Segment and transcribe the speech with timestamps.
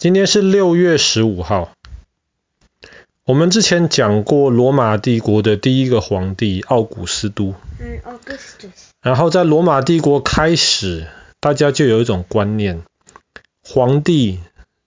[0.00, 1.74] 今天是六月十五号。
[3.26, 7.52] 我们之前讲过罗马帝国的第一个皇帝奥古斯都。
[7.78, 8.70] 嗯，Augustus。
[9.02, 11.06] 然后在罗马帝国开始，
[11.38, 12.80] 大家就有一种观念，
[13.62, 14.40] 皇帝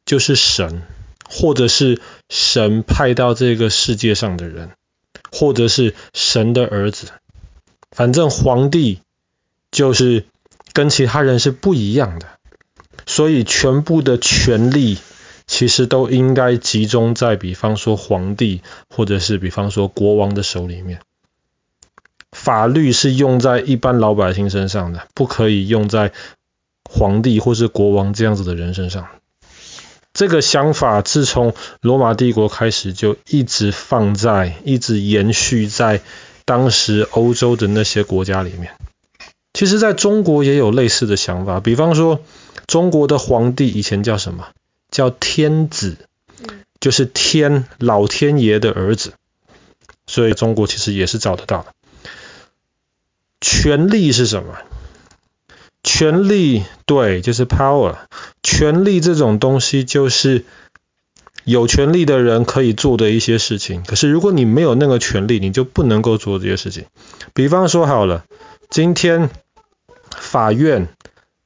[0.03, 0.81] 就是神，
[1.29, 2.01] 或者是
[2.31, 4.71] 神派到这个世界上的人，
[5.31, 7.09] 或者是神的儿子。
[7.91, 9.01] 反正皇帝
[9.69, 10.25] 就是
[10.73, 12.25] 跟其他人是不一样的。
[13.05, 14.97] 所以，全部的权力
[15.45, 21.01] 其实都应该集中在，比方说皇帝，或者是比方说国王的手里面。
[22.31, 26.13] 法律是用在一般老百姓身上的，不可以用在
[26.89, 29.07] 皇帝或是国王这样子的人身上。
[30.13, 36.01] 这个想法自从罗马帝国开始，就一直放在，一直延续在
[36.45, 38.71] 当时欧洲的那些国家里面。
[39.53, 42.21] 其实，在中国也有类似的想法，比方说。
[42.73, 44.47] 中国的皇帝以前叫什么？
[44.89, 45.95] 叫天子，
[46.79, 49.13] 就是天，老天爷的儿子。
[50.07, 51.67] 所以中国其实也是找得到的。
[53.39, 54.57] 权力是什么？
[55.83, 57.97] 权力，对，就是 power。
[58.41, 60.43] 权力这种东西就是
[61.43, 63.83] 有权力的人可以做的一些事情。
[63.83, 66.87] 可是如果你没有那个权力，你就不能够做这些事情。
[67.35, 68.25] 比方说好了，
[68.71, 69.29] 今天
[70.09, 70.87] 法院。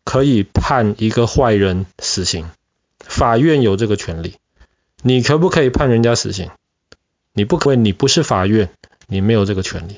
[0.08, 2.50] 可以判一个坏人死刑，
[3.00, 4.36] 法院有这个权利。
[5.02, 6.50] 你可不可以判人家死刑？
[7.34, 8.70] 你不可以，你不是法院，
[9.08, 9.98] 你没有这个权利。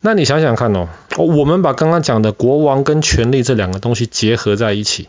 [0.00, 5.08] 那你想想看哦，我们把刚刚讲的国王跟权力这两个东西结合在一起，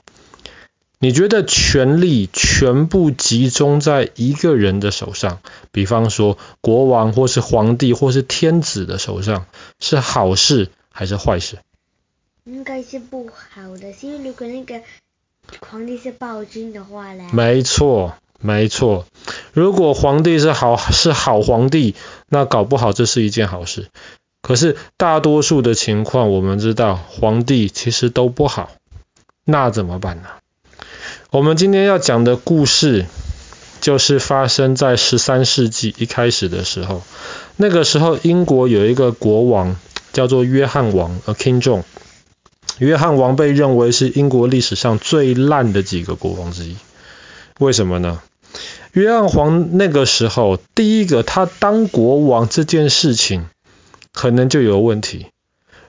[0.98, 5.38] 你觉得权力全部集中在一个人的手上，
[5.72, 9.46] 比方说国王或是皇帝或是天子的手上，
[9.80, 11.60] 是好事还是坏事？
[12.46, 14.82] 应该是不好的，因为如果那个
[15.62, 17.30] 皇帝是暴君的话呢？
[17.32, 19.06] 没错，没错。
[19.54, 21.96] 如果皇帝是好是好皇帝，
[22.28, 23.88] 那搞不好这是一件好事。
[24.42, 28.72] 可是大多数的情况，我们知道皇帝其实都不好，
[29.46, 30.28] 那怎么办呢？
[31.32, 33.06] 我们今天要讲的故事，
[33.80, 37.02] 就是发生在十三世纪一开始的时候。
[37.56, 39.78] 那个时候，英国有一个国王
[40.12, 41.84] 叫做约翰王，A King John。
[42.80, 46.76] 约翰王被认为是英国历史上最烂的几个国王之一，
[47.60, 48.22] 为什么呢？
[48.94, 53.48] 约翰王那个时候，第一个他当国王这件事情
[54.12, 55.28] 可能就有问题，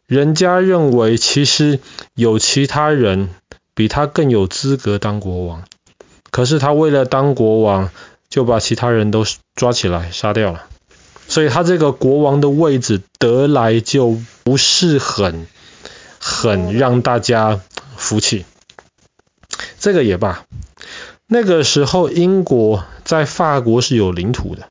[0.06, 1.80] 人家认为其实
[2.14, 3.30] 有其他人
[3.74, 5.64] 比他更有资格当国王，
[6.30, 7.90] 可是他为了当国王，
[8.28, 9.24] 就把其他人都
[9.54, 10.66] 抓起来杀掉了，
[11.28, 15.46] 所以他这个国王的位置得来就不是很。
[16.50, 17.60] 很让大家
[17.96, 18.44] 服气，
[19.78, 20.44] 这个也罢。
[21.26, 24.68] 那个时候，英国在法国是有领土的，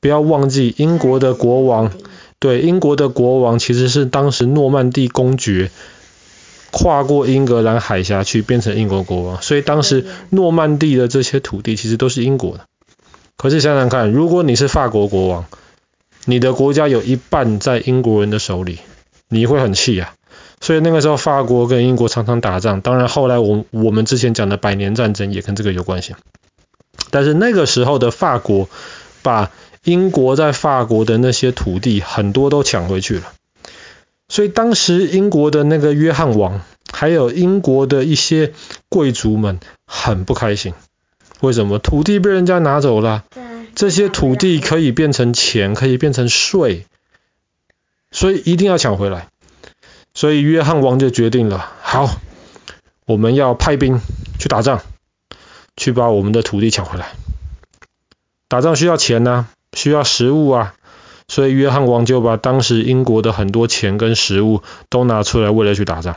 [0.00, 1.92] 不要忘记，英国的国王，
[2.38, 5.70] 对，英国的国王其实是当时诺曼底公爵
[6.70, 12.66] 跨过英格兰海峡去变成英国国王，所以当时诺曼底的这些土地其实都是英国的。
[13.36, 15.46] 可是想想看，如果你是法国国王，
[16.24, 18.78] 你的国家有一半在英国人的手里，
[19.28, 20.14] 你会很气啊。
[20.60, 22.80] 所以那个时候，法国跟英国常常打仗。
[22.80, 26.14] 当然，后来我我们之前讲的百年战争也跟这个有关系。
[27.10, 28.68] 但是那个时候的法国，
[29.22, 29.50] 把
[29.84, 33.32] 英国在法国的那些土地很多都抢回去了。
[34.28, 38.52] 所以当时英国的那个约翰王，还有英国的一些
[38.88, 40.74] 贵族们很不开心。
[41.40, 41.78] 为什么？
[41.78, 43.24] 土地被人家拿走了，
[43.74, 46.86] 这些土地可以变成钱，可以变成税，
[48.10, 49.28] 所以一定要抢回来。
[50.16, 52.08] 所以约翰王就决定了，好，
[53.04, 54.00] 我们要派兵
[54.38, 54.80] 去打仗，
[55.76, 57.10] 去把我们的土地抢回来。
[58.48, 60.74] 打仗需要钱呐、啊，需要食物啊，
[61.28, 66.16] 所以约翰王就把当时英国的很多钱跟食物都拿出来，为了去打仗。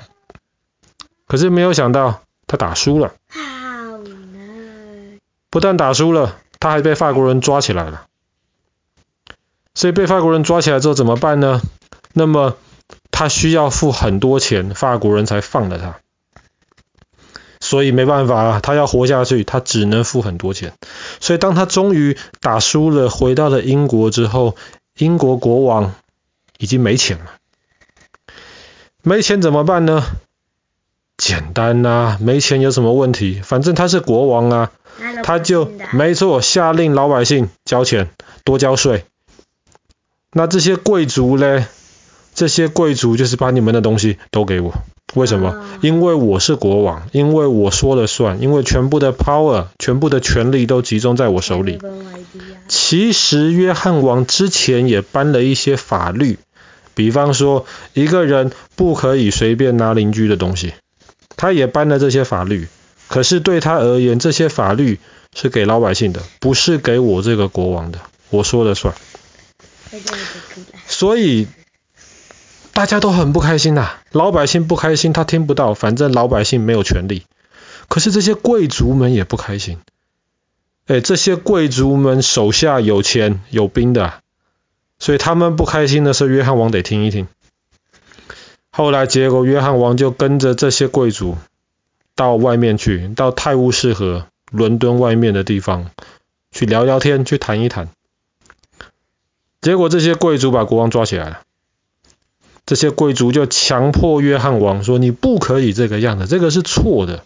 [1.28, 3.12] 可是没有想到，他打输了。
[5.50, 8.06] 不但打输了，他还被法国人抓起来了。
[9.76, 11.62] 所以被法国人抓起来之后怎么办呢？
[12.14, 12.56] 那么。
[13.20, 16.00] 他需要付很多钱，法国人才放了他，
[17.60, 20.72] 所以没办法啊，他要活下去，他只能付很多钱。
[21.20, 24.56] 所以当他终于打输了，回到了英国之后，
[24.98, 25.96] 英国国王
[26.60, 27.26] 已经没钱了。
[29.04, 30.06] 没钱怎么办呢？
[31.18, 33.42] 简单呐，没钱有什么问题？
[33.44, 34.72] 反正他是国王啊，
[35.24, 38.12] 他就没错，下令老百姓交钱，
[38.46, 39.04] 多交税。
[40.32, 41.66] 那这些贵族嘞？
[42.40, 44.74] 这些贵族就是把你们的东西都给我，
[45.14, 45.62] 为什么？
[45.82, 51.80] 因为我是国王，因为我说了算，因为全部的 power，全部的权力都集中在我手里。
[52.70, 56.40] 其实约翰王之前也颁了一些法律，
[56.96, 60.72] 比方说一个人不可以随便拿邻居的东西，
[61.36, 62.70] 他也颁了这些法律。
[63.10, 65.00] 可是对他而言，这些法律
[65.36, 68.00] 是给老百姓的，不是给我这个国王的，
[68.30, 68.96] 我说了算。
[70.88, 71.46] 所以。
[72.80, 77.26] 大家都很不开心呐、老百姓不开心，他听不到，反正老百姓没有权利。
[77.90, 79.80] 可是这些贵族们也不开心，
[80.88, 84.22] 哎，这些贵族们手下有钱有兵的，
[84.98, 87.28] 所以他们不开心的时候，约翰王得听一听。
[88.72, 91.36] 后来结果，约翰王就跟着这些贵族
[92.16, 95.92] 到外面去，到泰晤士河、伦敦外面的地方
[96.54, 97.90] 去聊聊天，去谈一谈。
[99.60, 101.42] 结果这些贵族把国王抓起来了。
[102.70, 107.24] 这些贵族就强迫约翰王说：“你不可以这个样子，这个是错的。”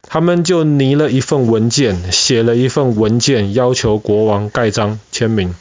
[0.00, 5.54] 他们就拟了一份文件，写了一份文件，要求国王盖章签名。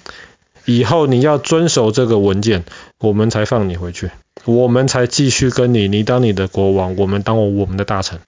[0.64, 2.64] 以后你要遵守这个文件，
[3.02, 4.10] 我们才放你回去，
[4.46, 8.22] 我们才继续跟你，你当你的国王，我们当我们的大臣。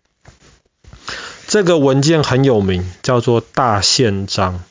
[1.47, 4.61] 这个文件很有名，叫做《大宪章》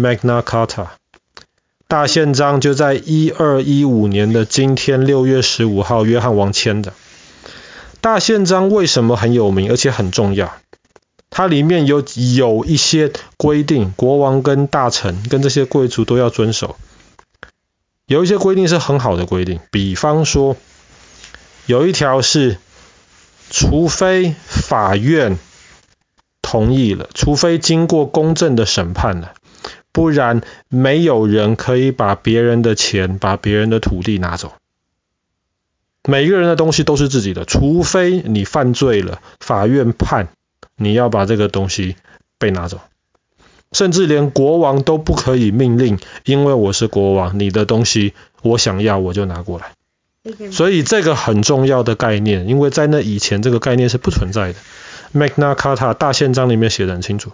[0.00, 0.88] （Magna Carta）。
[1.92, 6.94] 大宪章就在一二一五年的今天六月十五号，约翰王签的。
[8.00, 10.54] 大宪章为什么很有名，而且很重要？
[11.28, 12.02] 它里面有
[12.34, 16.76] 有一些规定，国王跟大臣跟这些贵族都要遵守。
[18.06, 20.56] 有一些规定是很好的规定，比方说
[21.66, 22.56] 有一条是，
[23.50, 25.36] 除非法院
[26.40, 29.34] 同意了，除非经过公正的审判了。
[29.92, 34.54] 不然，没有人可以把别人的钱、把别人的土地拿走。
[36.08, 40.28] 每一个人的东西都是自己的，除非你犯罪了，法院判
[40.76, 41.96] 你要把这个东西
[42.38, 42.80] 被拿走。
[43.70, 49.72] 甚至连国王都不可以命令，因为我是国王，你的东西我想要我就拿过来。
[50.50, 54.58] 所以这个很重要的概念，因为在那以前这个概念是不存在的。
[55.14, 57.32] Magna Carta 大宪章里面写的很清楚。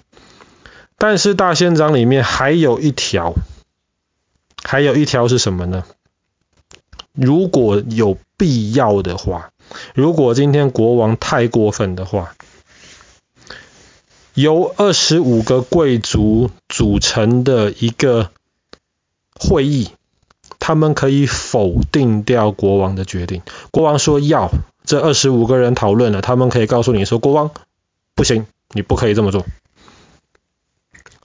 [0.98, 3.34] 但是大宪章里面还有一条，
[4.64, 5.84] 还有一条是什么呢？
[7.12, 9.50] 如果有必要的话，
[9.94, 12.34] 如果今天国王太过分的话，
[14.34, 18.30] 由二十五个贵族组成的一个
[19.38, 19.90] 会议，
[20.58, 23.42] 他们可以否定掉国王的决定。
[23.70, 24.50] 国王说要，
[24.84, 27.52] 这二十五个人讨论了，他们可以告诉你说，国王
[28.16, 29.46] 不行，你不可以这么做。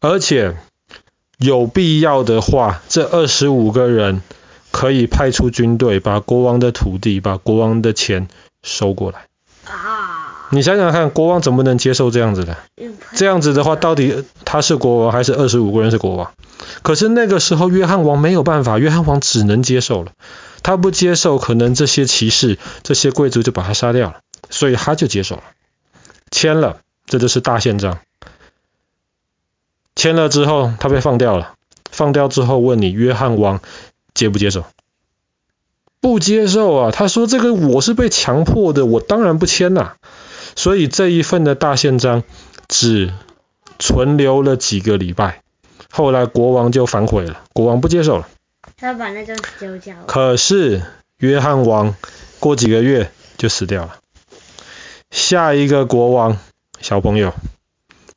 [0.03, 0.57] 而且
[1.37, 4.21] 有必要的话，这二十五个人
[4.69, 8.27] 可以派出军队，把国王的土地、把国王的钱
[8.61, 9.27] 收过来。
[9.63, 10.49] 啊！
[10.49, 12.57] 你想想看，国王怎么能接受这样子的？
[13.15, 16.33] 这样子的话，到底他是国王还是二十五个人是国王？
[16.81, 20.11] 可是那个时候，约翰王没有办法，约翰王只能接受了。
[20.63, 24.17] 他不接受，可能这些骑士、这些贵族就把他杀掉了，
[24.49, 25.43] 所以他就接受了，
[26.29, 27.99] 签了，这就是大宪章。
[30.03, 31.53] 签了之后，他被放掉了。
[31.89, 33.61] 放掉之后，问你约翰王
[34.13, 34.65] 接不接受？
[36.01, 36.91] 不接受啊！
[36.91, 39.93] 他说：“这个我是被强迫的，我当然不签呐。”
[40.57, 42.23] 所以这一份的大宪章
[42.67, 43.13] 只
[43.79, 45.41] 存留了几个礼拜，
[45.89, 48.27] 后来国王就反悔了，国王不接受了。
[48.75, 50.03] 他把那张丢掉了。
[50.05, 50.81] 可是
[51.15, 51.95] 约翰王
[52.41, 53.95] 过几个月就死掉了。
[55.11, 56.37] 下一个国王，
[56.81, 57.33] 小朋友。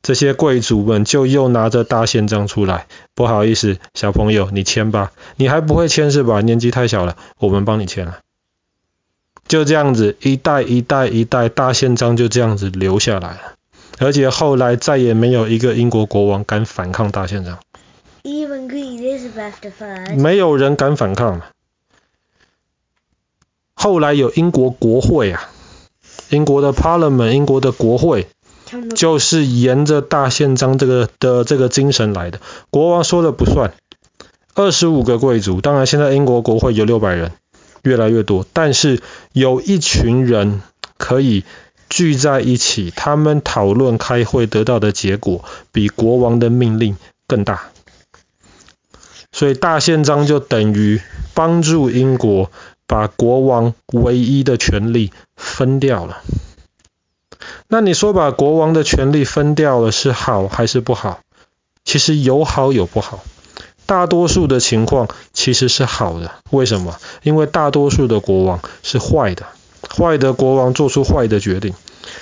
[0.06, 2.86] 这些贵族们就又拿着大宪章出来，
[3.16, 6.40] 不好意思，小朋友，你签吧，你还不会签是吧？
[6.40, 8.20] 年纪太小了，我们帮你签了。
[9.48, 13.40] 就这样子，一代一代一代，大宪章就这样子留下来了。
[13.98, 17.58] 而且后来再也没有一个英国国王敢反抗大宪章。
[18.22, 20.16] Even Queen Elizabeth。
[20.16, 21.46] 没有人敢反抗了。
[23.74, 25.50] 后来有英国国会啊，
[26.28, 28.28] 英国的 Parliament，英国的国会。
[28.94, 33.72] 就是沿着大宪章这个的这个精神来的，国王说了不算。
[34.54, 37.32] 二十五个贵族，当然现在英国国会有六百人，
[37.82, 40.62] 越来越多，但是有一群人
[40.96, 41.44] 可以
[41.90, 46.96] 聚在一起，他们讨论开会得到的结果比国王的命令
[47.26, 47.64] 更大，
[49.30, 51.02] 所以大宪章就等于
[51.34, 52.50] 帮助英国
[52.86, 56.22] 把国王唯一的权力分掉了。
[57.68, 61.20] 那你说把国王的权力分掉了是好还是不好？
[61.84, 63.24] 其实有好有不好。
[63.86, 66.32] 大多数的情况其实是好的。
[66.50, 66.98] 为什么？
[67.22, 69.46] 因为大多数的国王是坏的，
[69.96, 71.74] 坏的国王做出坏的决定。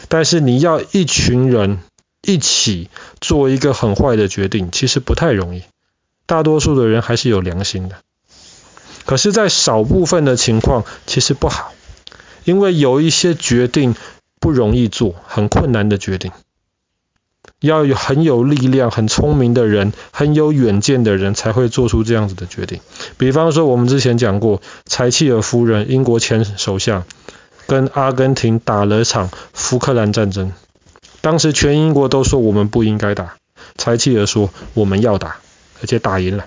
[0.09, 1.79] 但是你要一群人
[2.23, 2.89] 一起
[3.21, 5.63] 做一个很坏的决定，其实不太容易。
[6.27, 7.97] 大多数的人还是有良心的。
[9.05, 11.75] 可是，在少部分的情况，其实不好，
[12.45, 13.95] 因为有一些决定
[14.45, 16.31] 不容易做，很困难的决定，
[17.61, 22.81] 要有很有力量、很聪明的人、很有远见的人才会做出这样子的决定。
[23.17, 27.05] 比方说，我们之前讲过，柴契尔夫人，英国前首相，
[27.67, 30.53] 跟阿根廷打了场福克兰战争，
[31.23, 33.37] 当时全英国都说我们不应该打，
[33.79, 35.39] 柴契尔说我们要打，
[35.81, 36.45] 而且打赢了。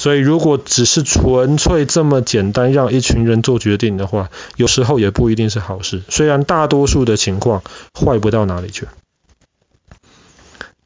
[0.00, 6.00] 所以，如果只是纯粹这么简单让一群人做决定的话，有时候也不一定是好事。
[6.08, 8.88] 虽然大多数的情况坏不到哪里去。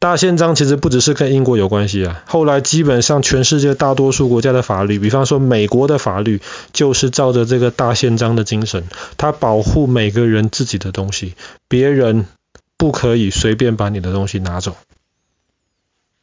[0.00, 6.40] 大宪章其实不只是跟英国有关系啊，后来基本上全世界大多数国家的法律，比方说美国的法律，
[6.72, 8.82] 就是照着这个大宪章的精神，
[9.16, 11.34] 它保护每个人自己的东西，
[11.68, 12.26] 别人
[12.76, 14.74] 不可以随便把你的东西拿走，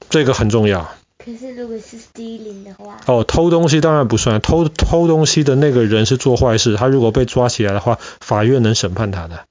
[0.10, 0.92] 这个很重要。
[1.24, 9.46] 可是如果是 stealing 的话，哦，偷东西当然不算，偷偷东西的那个人是做坏事，他如果被抓起来的话，法院能审判他的，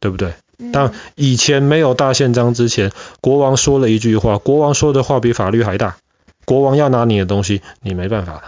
[0.00, 0.34] 对不对？
[0.72, 2.90] 但以前没有大宪章之前，
[3.20, 5.96] 国王说了一句话，国王说的话比法律还大，
[6.44, 8.42] 国王要拿你的东西，你没办法了。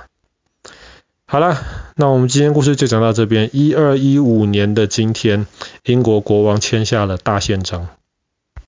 [1.26, 1.58] 好了，
[1.96, 3.50] 那我们今天故事就讲到这边。
[3.52, 5.46] 一二一五年的今天，
[5.84, 7.88] 英国国王签下了大宪章，